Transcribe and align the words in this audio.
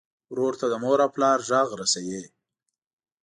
ورور 0.31 0.53
ته 0.59 0.65
د 0.69 0.73
مور 0.83 0.99
او 1.05 1.09
پلار 1.15 1.39
غږ 1.49 1.69
رسوې. 1.81 2.21